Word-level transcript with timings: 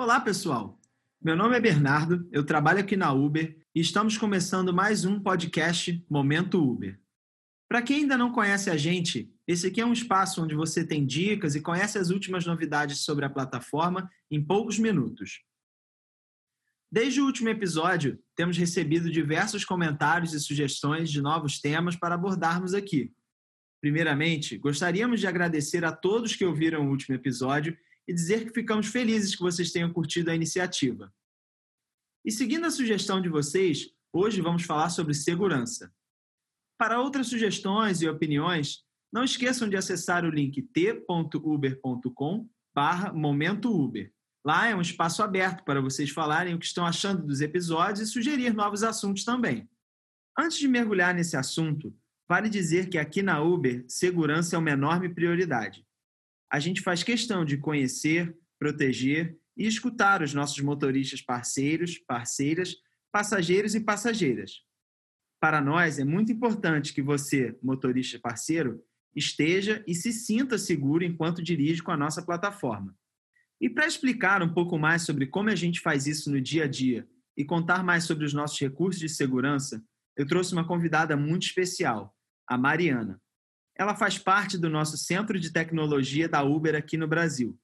Olá, 0.00 0.18
pessoal. 0.18 0.80
Meu 1.22 1.36
nome 1.36 1.58
é 1.58 1.60
Bernardo, 1.60 2.26
eu 2.32 2.42
trabalho 2.42 2.80
aqui 2.80 2.96
na 2.96 3.12
Uber 3.12 3.54
e 3.74 3.80
estamos 3.82 4.16
começando 4.16 4.72
mais 4.72 5.04
um 5.04 5.20
podcast 5.20 6.02
Momento 6.08 6.58
Uber. 6.58 6.98
Para 7.68 7.82
quem 7.82 7.98
ainda 7.98 8.16
não 8.16 8.32
conhece 8.32 8.70
a 8.70 8.78
gente, 8.78 9.30
esse 9.46 9.66
aqui 9.66 9.78
é 9.78 9.84
um 9.84 9.92
espaço 9.92 10.42
onde 10.42 10.54
você 10.54 10.86
tem 10.86 11.04
dicas 11.04 11.54
e 11.54 11.60
conhece 11.60 11.98
as 11.98 12.08
últimas 12.08 12.46
novidades 12.46 13.00
sobre 13.00 13.26
a 13.26 13.28
plataforma 13.28 14.10
em 14.30 14.42
poucos 14.42 14.78
minutos. 14.78 15.42
Desde 16.90 17.20
o 17.20 17.26
último 17.26 17.50
episódio, 17.50 18.18
temos 18.34 18.56
recebido 18.56 19.10
diversos 19.10 19.66
comentários 19.66 20.32
e 20.32 20.40
sugestões 20.40 21.10
de 21.10 21.20
novos 21.20 21.60
temas 21.60 21.94
para 21.94 22.14
abordarmos 22.14 22.72
aqui. 22.72 23.12
Primeiramente, 23.82 24.56
gostaríamos 24.56 25.20
de 25.20 25.26
agradecer 25.26 25.84
a 25.84 25.92
todos 25.92 26.34
que 26.34 26.44
ouviram 26.46 26.86
o 26.86 26.90
último 26.90 27.14
episódio 27.14 27.76
e 28.10 28.12
dizer 28.12 28.44
que 28.44 28.52
ficamos 28.52 28.88
felizes 28.88 29.36
que 29.36 29.42
vocês 29.42 29.70
tenham 29.70 29.92
curtido 29.92 30.32
a 30.32 30.34
iniciativa. 30.34 31.14
E 32.24 32.32
seguindo 32.32 32.66
a 32.66 32.70
sugestão 32.70 33.22
de 33.22 33.28
vocês, 33.28 33.88
hoje 34.12 34.40
vamos 34.40 34.64
falar 34.64 34.90
sobre 34.90 35.14
segurança. 35.14 35.94
Para 36.76 37.00
outras 37.00 37.28
sugestões 37.28 38.02
e 38.02 38.08
opiniões, 38.08 38.84
não 39.12 39.22
esqueçam 39.22 39.68
de 39.68 39.76
acessar 39.76 40.24
o 40.24 40.28
link 40.28 40.60
t.uber.com 40.60 42.48
barra 42.74 43.12
Momento 43.12 43.72
Uber. 43.72 44.12
Lá 44.44 44.66
é 44.66 44.74
um 44.74 44.80
espaço 44.80 45.22
aberto 45.22 45.62
para 45.62 45.80
vocês 45.80 46.10
falarem 46.10 46.54
o 46.54 46.58
que 46.58 46.66
estão 46.66 46.84
achando 46.84 47.24
dos 47.24 47.40
episódios 47.40 48.00
e 48.00 48.10
sugerir 48.10 48.52
novos 48.52 48.82
assuntos 48.82 49.22
também. 49.22 49.70
Antes 50.36 50.58
de 50.58 50.66
mergulhar 50.66 51.14
nesse 51.14 51.36
assunto, 51.36 51.96
vale 52.28 52.48
dizer 52.48 52.88
que 52.88 52.98
aqui 52.98 53.22
na 53.22 53.40
Uber, 53.40 53.84
segurança 53.86 54.56
é 54.56 54.58
uma 54.58 54.70
enorme 54.70 55.08
prioridade. 55.08 55.86
A 56.50 56.58
gente 56.58 56.80
faz 56.80 57.02
questão 57.02 57.44
de 57.44 57.56
conhecer, 57.56 58.36
proteger 58.58 59.38
e 59.56 59.66
escutar 59.66 60.22
os 60.22 60.34
nossos 60.34 60.60
motoristas 60.60 61.22
parceiros, 61.22 61.98
parceiras, 61.98 62.76
passageiros 63.12 63.74
e 63.74 63.80
passageiras. 63.80 64.62
Para 65.40 65.60
nós, 65.60 65.98
é 65.98 66.04
muito 66.04 66.32
importante 66.32 66.92
que 66.92 67.00
você, 67.00 67.56
motorista 67.62 68.18
parceiro, 68.18 68.82
esteja 69.14 69.82
e 69.86 69.94
se 69.94 70.12
sinta 70.12 70.58
seguro 70.58 71.04
enquanto 71.04 71.42
dirige 71.42 71.82
com 71.82 71.90
a 71.90 71.96
nossa 71.96 72.22
plataforma. 72.22 72.94
E 73.60 73.68
para 73.68 73.86
explicar 73.86 74.42
um 74.42 74.52
pouco 74.52 74.78
mais 74.78 75.02
sobre 75.02 75.26
como 75.26 75.50
a 75.50 75.54
gente 75.54 75.80
faz 75.80 76.06
isso 76.06 76.30
no 76.30 76.40
dia 76.40 76.64
a 76.64 76.68
dia 76.68 77.08
e 77.36 77.44
contar 77.44 77.84
mais 77.84 78.04
sobre 78.04 78.24
os 78.24 78.32
nossos 78.32 78.58
recursos 78.58 79.00
de 79.00 79.08
segurança, 79.08 79.82
eu 80.16 80.26
trouxe 80.26 80.52
uma 80.52 80.66
convidada 80.66 81.16
muito 81.16 81.44
especial, 81.44 82.14
a 82.46 82.58
Mariana. 82.58 83.20
Ela 83.80 83.94
faz 83.94 84.18
parte 84.18 84.58
do 84.58 84.68
nosso 84.68 84.98
Centro 84.98 85.40
de 85.40 85.50
Tecnologia 85.50 86.28
da 86.28 86.42
Uber 86.42 86.74
aqui 86.74 86.98
no 86.98 87.08
Brasil. 87.08 87.58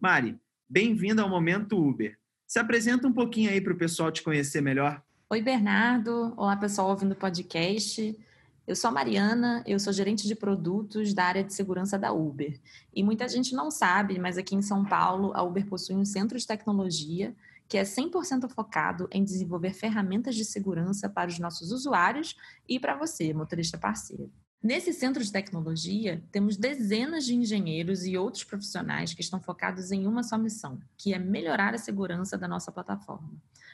Mari, 0.00 0.40
bem-vinda 0.66 1.20
ao 1.20 1.28
Momento 1.28 1.76
Uber. 1.76 2.16
Se 2.46 2.58
apresenta 2.58 3.06
um 3.06 3.12
pouquinho 3.12 3.50
aí 3.50 3.60
para 3.60 3.74
o 3.74 3.76
pessoal 3.76 4.10
te 4.10 4.22
conhecer 4.22 4.62
melhor. 4.62 5.02
Oi, 5.28 5.42
Bernardo. 5.42 6.32
Olá, 6.38 6.56
pessoal 6.56 6.88
ouvindo 6.88 7.12
o 7.12 7.16
podcast. 7.16 8.18
Eu 8.66 8.74
sou 8.74 8.88
a 8.88 8.90
Mariana, 8.90 9.62
eu 9.66 9.78
sou 9.78 9.92
gerente 9.92 10.26
de 10.26 10.34
produtos 10.34 11.12
da 11.12 11.24
área 11.24 11.44
de 11.44 11.52
segurança 11.52 11.98
da 11.98 12.12
Uber. 12.12 12.58
E 12.94 13.02
muita 13.02 13.28
gente 13.28 13.54
não 13.54 13.70
sabe, 13.70 14.18
mas 14.18 14.38
aqui 14.38 14.56
em 14.56 14.62
São 14.62 14.86
Paulo, 14.86 15.32
a 15.34 15.42
Uber 15.42 15.66
possui 15.66 15.96
um 15.96 16.04
centro 16.06 16.38
de 16.38 16.46
tecnologia 16.46 17.36
que 17.68 17.76
é 17.76 17.82
100% 17.82 18.48
focado 18.48 19.06
em 19.12 19.22
desenvolver 19.22 19.74
ferramentas 19.74 20.34
de 20.34 20.46
segurança 20.46 21.10
para 21.10 21.28
os 21.28 21.38
nossos 21.38 21.72
usuários 21.72 22.34
e 22.66 22.80
para 22.80 22.96
você, 22.96 23.34
motorista 23.34 23.76
parceiro. 23.76 24.32
Nesse 24.60 24.92
centro 24.92 25.22
de 25.22 25.30
tecnologia, 25.30 26.20
temos 26.32 26.56
dezenas 26.56 27.24
de 27.24 27.34
engenheiros 27.34 28.04
e 28.04 28.18
outros 28.18 28.42
profissionais 28.42 29.14
que 29.14 29.20
estão 29.20 29.40
focados 29.40 29.92
em 29.92 30.04
uma 30.04 30.24
só 30.24 30.36
missão, 30.36 30.80
que 30.96 31.14
é 31.14 31.18
melhorar 31.18 31.74
a 31.74 31.78
segurança 31.78 32.36
da 32.36 32.48
nossa 32.48 32.72
plataforma. 32.72 33.30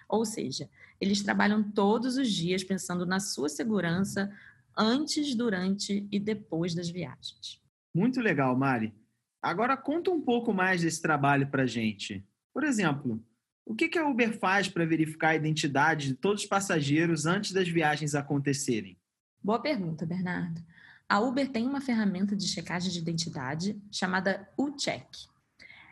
Ou 0.07 0.27
seja, 0.27 0.69
eles 1.01 1.23
trabalham 1.23 1.63
todos 1.63 2.19
os 2.19 2.31
dias 2.31 2.63
pensando 2.63 3.07
na 3.07 3.19
sua 3.19 3.49
segurança, 3.49 4.31
antes, 4.77 5.35
durante 5.35 6.07
e 6.13 6.21
depois 6.21 6.75
das 6.75 6.91
viagens. 6.91 7.63
Muito 7.95 8.21
legal, 8.21 8.55
Mari. 8.55 8.93
Agora 9.41 9.79
conta 9.79 10.11
um 10.11 10.21
pouco 10.21 10.53
mais 10.53 10.83
desse 10.83 11.01
trabalho 11.01 11.47
para 11.47 11.67
gente. 11.67 12.23
Por 12.53 12.63
exemplo, 12.63 13.25
o 13.65 13.75
que 13.75 13.99
a 13.99 14.07
Uber 14.07 14.39
faz 14.39 14.69
para 14.69 14.85
verificar 14.85 15.31
a 15.31 15.37
identidade 15.37 16.09
de 16.09 16.15
todos 16.15 16.43
os 16.43 16.49
passageiros 16.49 17.25
antes 17.25 17.53
das 17.53 17.69
viagens 17.69 18.15
acontecerem? 18.15 18.99
Boa 19.43 19.59
pergunta, 19.59 20.05
Bernardo. 20.05 20.63
A 21.07 21.21
Uber 21.21 21.51
tem 21.51 21.67
uma 21.67 21.83
ferramenta 21.83 22.35
de 22.35 22.49
checagem 22.49 22.91
de 22.91 22.99
identidade 22.99 23.81
chamada 23.91 24.49
UCheck. 24.57 25.29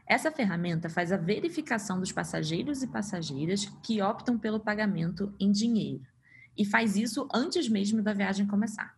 Essa 0.08 0.32
ferramenta 0.32 0.88
faz 0.88 1.12
a 1.12 1.18
verificação 1.18 2.00
dos 2.00 2.10
passageiros 2.10 2.82
e 2.82 2.86
passageiras 2.86 3.66
que 3.82 4.00
optam 4.00 4.38
pelo 4.38 4.58
pagamento 4.58 5.34
em 5.38 5.52
dinheiro 5.52 6.04
e 6.56 6.64
faz 6.64 6.96
isso 6.96 7.28
antes 7.32 7.68
mesmo 7.68 8.02
da 8.02 8.12
viagem 8.12 8.46
começar. 8.46 8.96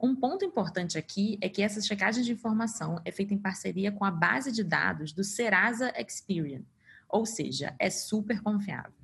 Um 0.00 0.16
ponto 0.16 0.46
importante 0.46 0.96
aqui 0.96 1.38
é 1.42 1.48
que 1.48 1.62
essa 1.62 1.80
checagem 1.82 2.24
de 2.24 2.32
informação 2.32 2.98
é 3.04 3.12
feita 3.12 3.34
em 3.34 3.38
parceria 3.38 3.92
com 3.92 4.04
a 4.04 4.10
base 4.10 4.50
de 4.50 4.64
dados 4.64 5.12
do 5.12 5.22
Serasa 5.22 5.92
Experian, 5.94 6.62
ou 7.06 7.26
seja, 7.26 7.74
é 7.78 7.90
super 7.90 8.42
confiável. 8.42 8.99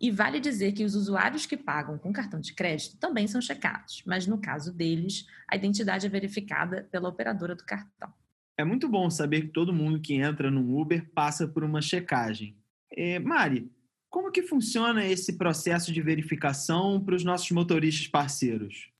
E 0.00 0.10
vale 0.10 0.40
dizer 0.40 0.72
que 0.72 0.84
os 0.84 0.94
usuários 0.94 1.46
que 1.46 1.56
pagam 1.56 1.98
com 1.98 2.12
cartão 2.12 2.40
de 2.40 2.54
crédito 2.54 2.96
também 2.98 3.26
são 3.26 3.40
checados, 3.40 4.02
mas 4.06 4.26
no 4.26 4.38
caso 4.38 4.72
deles, 4.72 5.26
a 5.48 5.56
identidade 5.56 6.06
é 6.06 6.08
verificada 6.08 6.88
pela 6.90 7.08
operadora 7.08 7.54
do 7.54 7.64
cartão. 7.64 8.12
É 8.56 8.64
muito 8.64 8.88
bom 8.88 9.10
saber 9.10 9.42
que 9.42 9.48
todo 9.48 9.72
mundo 9.72 10.00
que 10.00 10.14
entra 10.14 10.50
no 10.50 10.78
Uber 10.78 11.10
passa 11.12 11.48
por 11.48 11.64
uma 11.64 11.82
checagem. 11.82 12.56
É, 12.90 13.18
Mari, 13.18 13.70
como 14.08 14.30
que 14.30 14.42
funciona 14.42 15.04
esse 15.04 15.36
processo 15.36 15.92
de 15.92 16.00
verificação 16.00 17.02
para 17.02 17.16
os 17.16 17.24
nossos 17.24 17.50
motoristas 17.50 18.06
parceiros? 18.06 18.90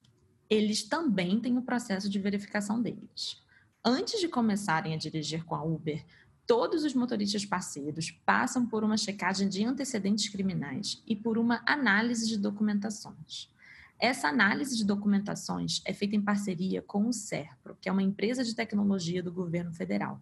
Eles 0.51 0.83
também 0.89 1.41
têm 1.41 1.57
o 1.57 1.63
processo 1.63 2.11
de 2.11 2.19
verificação 2.19 2.83
deles. 2.83 3.41
Antes 3.85 4.21
de 4.21 4.27
começarem 4.27 4.93
a 4.93 4.97
dirigir 4.97 5.45
com 5.45 5.55
a 5.55 5.63
Uber, 5.63 6.05
todos 6.47 6.85
os 6.85 6.95
motoristas 6.95 7.45
parceiros 7.45 8.11
passam 8.11 8.67
por 8.67 8.85
uma 8.85 8.97
checagem 8.97 9.49
de 9.49 9.65
antecedentes 9.65 10.29
criminais 10.29 11.03
e 11.07 11.17
por 11.17 11.39
uma 11.39 11.63
análise 11.67 12.27
de 12.29 12.39
documentações. 12.39 13.51
Essa 13.99 14.29
análise 14.29 14.77
de 14.77 14.85
documentações 14.85 15.81
é 15.85 15.93
feita 15.93 16.17
em 16.17 16.21
parceria 16.21 16.83
com 16.83 17.07
o 17.07 17.13
SERPRO, 17.13 17.77
que 17.81 17.89
é 17.89 17.93
uma 17.93 18.03
empresa 18.03 18.45
de 18.45 18.55
tecnologia 18.55 19.23
do 19.23 19.33
governo 19.33 19.73
federal. 19.73 20.21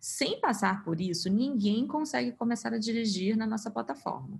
Sem 0.00 0.38
passar 0.40 0.84
por 0.84 1.00
isso, 1.00 1.30
ninguém 1.30 1.86
consegue 1.86 2.32
começar 2.32 2.74
a 2.74 2.78
dirigir 2.78 3.36
na 3.36 3.46
nossa 3.46 3.70
plataforma. 3.70 4.38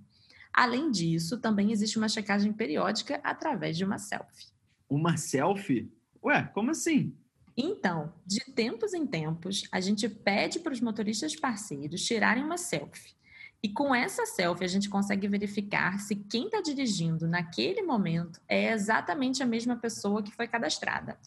Além 0.53 0.91
disso, 0.91 1.39
também 1.39 1.73
existe 1.73 1.97
uma 1.97 2.09
checagem 2.09 2.53
periódica 2.53 3.21
através 3.25 3.77
de 3.77 3.85
uma 3.85 3.99
selfie. 3.99 4.49
Uma 4.89 5.17
selfie? 5.17 5.91
Ué, 6.23 6.45
como 6.53 6.71
assim? 6.71 7.17
Então, 7.57 8.13
de 8.27 8.41
tempos 8.53 8.95
em 8.95 9.07
tempos, 9.07 9.69
a 9.71 9.81
gente 9.81 10.09
pede 10.09 10.59
para 10.59 10.73
os 10.73 10.81
motoristas 10.81 11.37
parceiros 11.37 12.05
tirarem 12.05 12.43
uma 12.43 12.59
selfie. 12.59 13.15
E 13.63 13.69
com 13.71 13.95
essa 13.95 14.27
selfie, 14.27 14.65
a 14.65 14.69
gente 14.69 14.91
consegue 14.91 15.27
verificar 15.27 15.99
se 15.99 16.17
quem 16.17 16.47
está 16.47 16.61
dirigindo 16.61 17.27
naquele 17.27 17.83
momento 17.83 18.41
é 18.47 18.73
exatamente 18.73 19.43
a 19.43 19.47
mesma 19.47 19.77
pessoa 19.77 20.23
que 20.23 20.33
foi 20.33 20.47
cadastrada. 20.47 21.19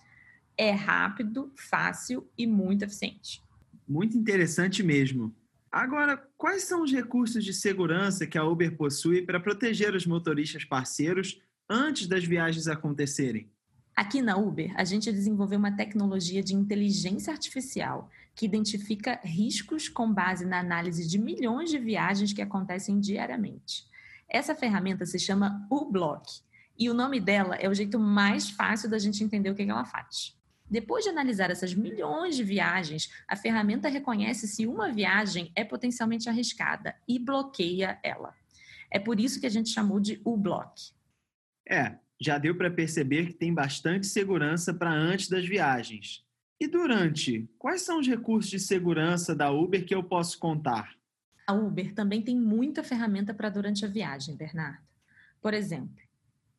É 0.55 0.71
rápido, 0.71 1.51
fácil 1.55 2.29
e 2.37 2.45
muito 2.45 2.83
eficiente. 2.83 3.41
Muito 3.87 4.17
interessante 4.17 4.83
mesmo. 4.83 5.33
Agora, 5.71 6.17
quais 6.37 6.63
são 6.63 6.83
os 6.83 6.91
recursos 6.91 7.43
de 7.43 7.53
segurança 7.53 8.27
que 8.27 8.37
a 8.37 8.43
Uber 8.43 8.75
possui 8.75 9.21
para 9.21 9.39
proteger 9.39 9.95
os 9.95 10.05
motoristas 10.05 10.63
parceiros 10.63 11.41
antes 11.69 12.05
das 12.07 12.23
viagens 12.23 12.67
acontecerem? 12.67 13.49
Aqui 13.97 14.21
na 14.21 14.37
Uber, 14.37 14.71
a 14.75 14.83
gente 14.83 15.11
desenvolveu 15.11 15.57
uma 15.57 15.75
tecnologia 15.75 16.43
de 16.43 16.53
inteligência 16.53 17.33
artificial 17.33 18.11
que 18.35 18.45
identifica 18.45 19.19
riscos 19.23 19.89
com 19.89 20.13
base 20.13 20.45
na 20.45 20.59
análise 20.59 21.07
de 21.07 21.17
milhões 21.17 21.71
de 21.71 21.79
viagens 21.79 22.31
que 22.31 22.43
acontecem 22.43 22.99
diariamente. 22.99 23.87
Essa 24.29 24.53
ferramenta 24.53 25.03
se 25.03 25.17
chama 25.17 25.65
uBlock 25.71 26.41
e 26.77 26.91
o 26.91 26.93
nome 26.93 27.19
dela 27.19 27.55
é 27.55 27.67
o 27.67 27.73
jeito 27.73 27.97
mais 27.97 28.51
fácil 28.51 28.87
da 28.87 28.99
gente 28.99 29.23
entender 29.23 29.49
o 29.49 29.55
que 29.55 29.63
ela 29.63 29.83
faz. 29.83 30.37
Depois 30.69 31.03
de 31.03 31.09
analisar 31.09 31.49
essas 31.49 31.73
milhões 31.73 32.35
de 32.35 32.43
viagens, 32.43 33.11
a 33.27 33.35
ferramenta 33.35 33.89
reconhece 33.89 34.47
se 34.47 34.67
uma 34.67 34.91
viagem 34.91 35.51
é 35.55 35.63
potencialmente 35.63 36.29
arriscada 36.29 36.95
e 37.07 37.17
bloqueia 37.17 37.99
ela. 38.03 38.35
É 38.91 38.99
por 38.99 39.19
isso 39.19 39.39
que 39.39 39.47
a 39.47 39.49
gente 39.49 39.69
chamou 39.69 39.99
de 39.99 40.21
U-Block. 40.23 40.91
É, 41.67 41.97
já 42.19 42.37
deu 42.37 42.55
para 42.55 42.71
perceber 42.71 43.27
que 43.27 43.33
tem 43.33 43.53
bastante 43.53 44.07
segurança 44.07 44.73
para 44.73 44.91
antes 44.91 45.29
das 45.29 45.45
viagens. 45.45 46.25
E 46.59 46.67
durante? 46.67 47.47
Quais 47.59 47.83
são 47.83 47.99
os 47.99 48.07
recursos 48.07 48.49
de 48.49 48.59
segurança 48.59 49.35
da 49.35 49.51
Uber 49.51 49.85
que 49.85 49.93
eu 49.93 50.03
posso 50.03 50.39
contar? 50.39 50.95
A 51.45 51.53
Uber 51.53 51.93
também 51.93 52.21
tem 52.21 52.35
muita 52.35 52.83
ferramenta 52.83 53.33
para 53.33 53.49
durante 53.49 53.85
a 53.85 53.87
viagem, 53.87 54.35
Bernardo. 54.35 54.85
Por 55.39 55.53
exemplo, 55.53 55.95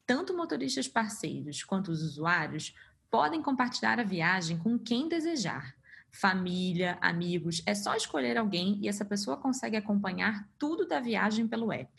tanto 0.06 0.36
motoristas 0.36 0.86
parceiros 0.88 1.62
quanto 1.64 1.90
os 1.90 2.02
usuários 2.02 2.74
podem 3.10 3.42
compartilhar 3.42 3.98
a 3.98 4.04
viagem 4.04 4.56
com 4.56 4.78
quem 4.78 5.08
desejar. 5.08 5.76
família, 6.10 6.96
amigos. 7.02 7.62
É 7.66 7.74
só 7.74 7.94
escolher 7.94 8.38
alguém 8.38 8.78
e 8.80 8.88
essa 8.88 9.04
pessoa 9.04 9.36
consegue 9.36 9.76
acompanhar 9.76 10.48
tudo 10.58 10.88
da 10.88 11.00
viagem 11.00 11.46
pelo 11.46 11.70
app. 11.70 11.92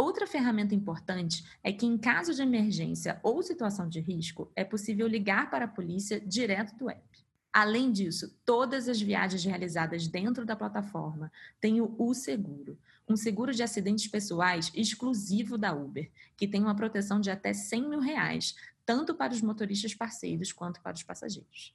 Outra 0.00 0.26
ferramenta 0.26 0.74
importante 0.74 1.44
é 1.62 1.70
que, 1.74 1.84
em 1.84 1.98
caso 1.98 2.32
de 2.32 2.40
emergência 2.40 3.20
ou 3.22 3.42
situação 3.42 3.86
de 3.86 4.00
risco, 4.00 4.50
é 4.56 4.64
possível 4.64 5.06
ligar 5.06 5.50
para 5.50 5.66
a 5.66 5.68
polícia 5.68 6.18
direto 6.18 6.74
do 6.74 6.88
app. 6.88 7.06
Além 7.52 7.92
disso, 7.92 8.34
todas 8.42 8.88
as 8.88 8.98
viagens 8.98 9.44
realizadas 9.44 10.08
dentro 10.08 10.46
da 10.46 10.56
plataforma 10.56 11.30
têm 11.60 11.82
o 11.82 11.94
U-Seguro, 11.98 12.78
um 13.06 13.14
seguro 13.14 13.52
de 13.52 13.62
acidentes 13.62 14.06
pessoais 14.06 14.72
exclusivo 14.74 15.58
da 15.58 15.74
Uber, 15.74 16.10
que 16.34 16.48
tem 16.48 16.62
uma 16.62 16.74
proteção 16.74 17.20
de 17.20 17.30
até 17.30 17.52
100 17.52 17.90
mil 17.90 18.00
reais, 18.00 18.56
tanto 18.86 19.14
para 19.14 19.34
os 19.34 19.42
motoristas 19.42 19.94
parceiros 19.94 20.50
quanto 20.50 20.80
para 20.80 20.94
os 20.94 21.02
passageiros. 21.02 21.74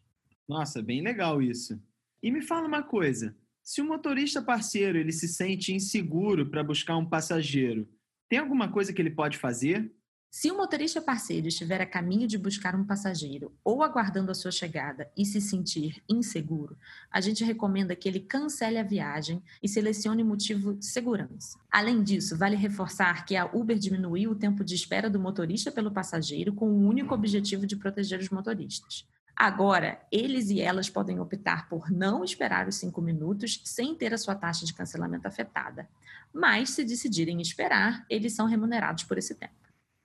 Nossa, 0.50 0.82
bem 0.82 1.04
legal 1.04 1.44
isso. 1.44 1.80
E 2.24 2.32
me 2.32 2.42
fala 2.42 2.68
uma 2.68 2.82
coisa, 2.82 3.36
se 3.62 3.82
o 3.82 3.86
motorista 3.86 4.42
parceiro 4.42 4.98
ele 4.98 5.12
se 5.12 5.28
sente 5.28 5.72
inseguro 5.72 6.50
para 6.50 6.64
buscar 6.64 6.98
um 6.98 7.08
passageiro, 7.08 7.88
tem 8.30 8.40
alguma 8.40 8.72
coisa 8.72 8.94
que 8.94 9.02
ele 9.02 9.12
pode 9.12 9.38
fazer? 9.38 9.92
Se 10.38 10.52
o 10.52 10.58
motorista 10.58 11.02
parceiro 11.02 11.48
estiver 11.48 11.80
a 11.80 11.86
caminho 11.86 12.28
de 12.28 12.38
buscar 12.38 12.76
um 12.76 12.84
passageiro 12.84 13.56
ou 13.64 13.82
aguardando 13.82 14.30
a 14.30 14.36
sua 14.36 14.52
chegada 14.52 15.10
e 15.16 15.26
se 15.26 15.40
sentir 15.40 16.04
inseguro, 16.10 16.78
a 17.10 17.22
gente 17.22 17.42
recomenda 17.42 17.96
que 17.96 18.10
ele 18.10 18.20
cancele 18.20 18.78
a 18.78 18.84
viagem 18.84 19.42
e 19.64 19.70
selecione 19.70 20.24
o 20.24 20.26
motivo 20.26 20.78
segurança. 20.82 21.58
Além 21.72 22.04
disso, 22.04 22.38
vale 22.38 22.58
reforçar 22.58 23.26
que 23.26 23.38
a 23.38 23.46
Uber 23.46 23.78
diminuiu 23.78 24.32
o 24.32 24.36
tempo 24.36 24.62
de 24.62 24.76
espera 24.76 25.10
do 25.10 25.22
motorista 25.22 25.72
pelo 25.72 25.90
passageiro 25.90 26.52
com 26.54 26.70
o 26.70 26.86
único 26.86 27.14
objetivo 27.14 27.66
de 27.66 27.78
proteger 27.78 28.20
os 28.20 28.30
motoristas. 28.30 29.08
Agora, 29.36 30.00
eles 30.10 30.50
e 30.50 30.62
elas 30.62 30.90
podem 30.90 31.20
optar 31.20 31.68
por 31.68 31.92
não 31.92 32.24
esperar 32.24 32.68
os 32.68 32.76
cinco 32.76 33.02
minutos 33.02 33.62
sem 33.66 33.94
ter 33.94 34.14
a 34.14 34.18
sua 34.18 34.34
taxa 34.34 34.66
de 34.66 34.74
cancelamento 34.74 35.28
afetada. 35.28 35.90
Mas, 36.34 36.70
se 36.70 36.86
decidirem 36.86 37.42
esperar, 37.42 38.06
eles 38.10 38.34
são 38.34 38.46
remunerados 38.46 39.04
por 39.04 39.18
esse 39.18 39.36
tempo. 39.36 39.54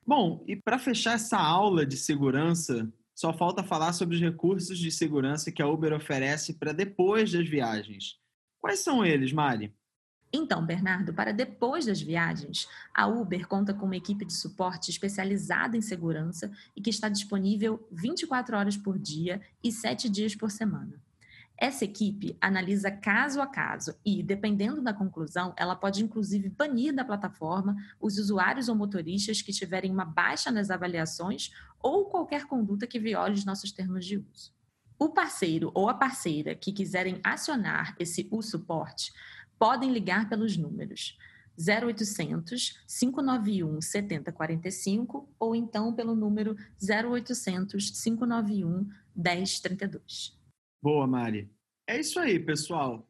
Bom, 0.05 0.44
e 0.49 0.56
para 0.56 0.79
fechar 0.79 1.15
essa 1.15 1.38
aula 1.38 1.87
de 1.87 1.97
segurança, 1.97 2.93
só 3.15 3.32
falta 3.32 3.62
falar 3.62 3.93
sobre 3.93 4.17
os 4.17 4.21
recursos 4.21 4.79
de 4.79 4.91
segurança 4.91 5.53
que 5.53 5.62
a 5.62 5.69
Uber 5.69 5.93
oferece 5.93 6.55
para 6.55 6.73
depois 6.73 7.31
das 7.31 7.49
viagens. 7.49 8.17
Quais 8.59 8.81
são 8.81 9.05
eles, 9.05 9.33
Mari? 9.33 9.73
Então, 10.32 10.65
Bernardo, 10.65 11.12
para 11.12 11.32
depois 11.32 11.87
das 11.87 12.00
viagens, 12.00 12.69
a 12.94 13.06
Uber 13.06 13.49
conta 13.49 13.75
com 13.75 13.87
uma 13.87 13.97
equipe 13.97 14.25
de 14.25 14.32
suporte 14.32 14.91
especializada 14.91 15.77
em 15.77 15.81
segurança 15.81 16.53
e 16.77 16.81
que 16.81 16.91
está 16.91 17.09
disponível 17.09 17.85
24 17.91 18.56
horas 18.56 18.77
por 18.77 18.97
dia 18.97 19.41
e 19.62 19.73
7 19.73 20.09
dias 20.09 20.37
por 20.37 20.50
semana. 20.50 21.00
Essa 21.61 21.85
equipe 21.85 22.38
analisa 22.41 22.91
caso 22.91 23.43
a 23.43 23.47
caso 23.47 23.94
e, 24.03 24.23
dependendo 24.23 24.81
da 24.81 24.94
conclusão, 24.94 25.53
ela 25.59 25.77
pode 25.77 26.03
inclusive 26.03 26.49
banir 26.49 26.94
da 26.94 27.05
plataforma 27.05 27.76
os 28.00 28.17
usuários 28.17 28.71
ou 28.71 28.75
motoristas 28.75 29.43
que 29.43 29.53
tiverem 29.53 29.91
uma 29.91 30.06
baixa 30.06 30.50
nas 30.50 30.71
avaliações 30.71 31.50
ou 31.83 32.06
qualquer 32.06 32.47
conduta 32.47 32.87
que 32.87 32.99
viole 32.99 33.35
os 33.35 33.44
nossos 33.44 33.73
termos 33.73 34.06
de 34.06 34.17
uso. 34.17 34.53
O 34.99 35.11
parceiro 35.11 35.71
ou 35.75 35.88
a 35.88 35.94
parceira 35.94 36.55
que 36.55 36.73
quiserem 36.73 37.21
acionar 37.23 37.94
esse 37.99 38.26
o 38.31 38.41
suporte 38.41 39.12
podem 39.61 39.93
ligar 39.93 40.27
pelos 40.27 40.57
números 40.57 41.19
0800 41.59 42.83
591 42.89 43.83
7045 43.83 45.29
ou 45.39 45.55
então 45.55 45.95
pelo 45.95 46.15
número 46.15 46.57
0800 46.83 47.91
591 47.91 48.89
1032. 49.15 50.41
Boa, 50.83 51.07
Mari. 51.07 51.53
É 51.87 52.01
isso 52.01 52.19
aí, 52.19 52.41
pessoal. 52.41 53.07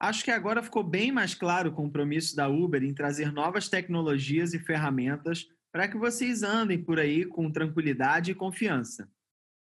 Acho 0.00 0.22
que 0.22 0.30
agora 0.30 0.62
ficou 0.62 0.84
bem 0.84 1.10
mais 1.10 1.34
claro 1.34 1.70
o 1.70 1.74
compromisso 1.74 2.36
da 2.36 2.48
Uber 2.48 2.84
em 2.84 2.94
trazer 2.94 3.32
novas 3.32 3.68
tecnologias 3.68 4.54
e 4.54 4.60
ferramentas 4.60 5.48
para 5.72 5.88
que 5.88 5.98
vocês 5.98 6.44
andem 6.44 6.80
por 6.80 7.00
aí 7.00 7.24
com 7.24 7.50
tranquilidade 7.50 8.30
e 8.30 8.36
confiança. 8.36 9.10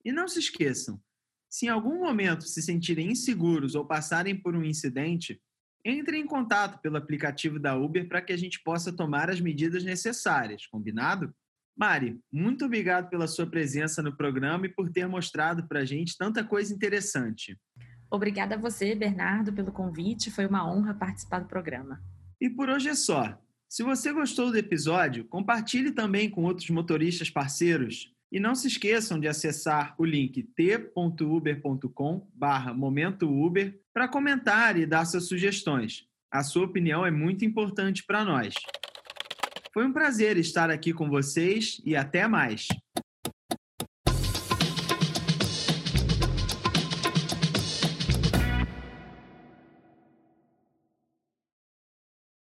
E 0.04 0.12
não 0.12 0.28
se 0.28 0.40
esqueçam, 0.40 1.00
se 1.48 1.68
em 1.68 1.70
algum 1.70 2.00
momento 2.00 2.46
se 2.46 2.64
sentirem 2.64 3.12
inseguros 3.12 3.76
ou 3.76 3.86
passarem 3.86 4.36
por 4.36 4.56
um 4.56 4.64
incidente, 4.64 5.40
entre 5.86 6.18
em 6.18 6.26
contato 6.26 6.80
pelo 6.82 6.98
aplicativo 6.98 7.60
da 7.60 7.76
Uber 7.76 8.08
para 8.08 8.22
que 8.22 8.32
a 8.32 8.38
gente 8.38 8.62
possa 8.64 8.92
tomar 8.92 9.30
as 9.30 9.42
medidas 9.42 9.84
necessárias, 9.84 10.66
combinado? 10.68 11.34
Mari, 11.76 12.20
muito 12.32 12.66
obrigado 12.66 13.10
pela 13.10 13.28
sua 13.28 13.48
presença 13.48 14.02
no 14.02 14.16
programa 14.16 14.68
e 14.68 14.70
por 14.70 14.92
ter 14.92 15.08
mostrado 15.08 15.68
para 15.68 15.80
a 15.80 15.86
gente 15.86 16.18
tanta 16.18 16.44
coisa 16.44 16.74
interessante. 16.74 17.60
Obrigada 18.10 18.56
a 18.56 18.58
você, 18.60 18.94
Bernardo, 18.94 19.52
pelo 19.52 19.72
convite. 19.72 20.30
Foi 20.30 20.46
uma 20.46 20.72
honra 20.72 20.94
participar 20.94 21.40
do 21.40 21.48
programa. 21.48 22.00
E 22.40 22.48
por 22.50 22.70
hoje 22.70 22.90
é 22.90 22.96
só. 22.96 23.40
Se 23.68 23.82
você 23.82 24.14
gostou 24.14 24.52
do 24.52 24.58
episódio, 24.58 25.26
compartilhe 25.26 25.92
também 25.92 26.30
com 26.30 26.44
outros 26.44 26.70
motoristas 26.70 27.32
parceiros. 27.32 28.14
E 28.34 28.40
não 28.40 28.56
se 28.56 28.68
esqueçam 28.68 29.20
de 29.20 29.28
acessar 29.28 29.94
o 29.96 30.04
link 30.04 30.42
t.uber.com 30.56 32.28
barra 32.34 32.74
para 33.94 34.08
comentar 34.08 34.76
e 34.76 34.88
dar 34.88 35.06
suas 35.06 35.28
sugestões. 35.28 36.08
A 36.32 36.44
sua 36.44 36.66
opinião 36.66 37.06
é 37.06 37.12
muito 37.12 37.46
importante 37.46 38.04
para 38.04 38.26
nós. 38.26 38.56
Foi 39.72 39.86
um 39.86 39.94
prazer 39.94 40.38
estar 40.38 40.72
aqui 40.72 40.92
com 40.92 41.12
vocês 41.12 41.80
e 41.86 41.96
até 41.96 42.28
mais. 42.28 42.68